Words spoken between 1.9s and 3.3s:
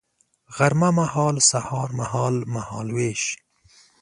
مهال، مهال ویش